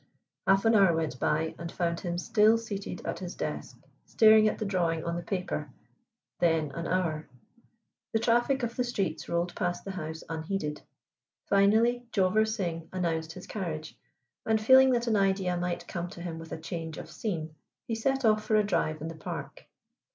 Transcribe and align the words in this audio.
Half 0.47 0.65
an 0.65 0.73
hour 0.73 0.95
went 0.95 1.19
by 1.19 1.53
and 1.59 1.71
found 1.71 1.99
him 1.99 2.17
still 2.17 2.57
seated 2.57 3.05
at 3.05 3.19
his 3.19 3.35
desk, 3.35 3.77
staring 4.07 4.47
at 4.47 4.57
the 4.57 4.65
drawing 4.65 5.05
on 5.05 5.15
the 5.15 5.21
paper, 5.21 5.69
then 6.39 6.71
an 6.71 6.87
hour. 6.87 7.27
The 8.11 8.17
traffic 8.17 8.63
of 8.63 8.75
the 8.75 8.83
streets 8.83 9.29
rolled 9.29 9.53
past 9.53 9.85
the 9.85 9.91
house 9.91 10.23
unheeded. 10.27 10.81
Finally 11.45 12.07
Jowur 12.11 12.47
Singh 12.47 12.89
announced 12.91 13.33
his 13.33 13.45
carriage, 13.45 13.95
and, 14.43 14.59
feeling 14.59 14.89
that 14.93 15.05
an 15.05 15.17
idea 15.17 15.55
might 15.55 15.87
come 15.87 16.07
to 16.09 16.21
him 16.23 16.39
with 16.39 16.51
a 16.51 16.57
change 16.57 16.97
of 16.97 17.11
scene, 17.11 17.53
he 17.85 17.93
set 17.93 18.25
off 18.25 18.43
for 18.43 18.55
a 18.55 18.63
drive 18.63 19.01
in 19.01 19.07
the 19.07 19.13
Park. 19.13 19.67